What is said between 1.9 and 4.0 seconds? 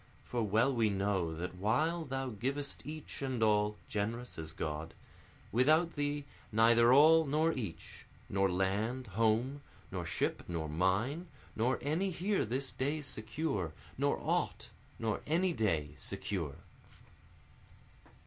thou givest each and all,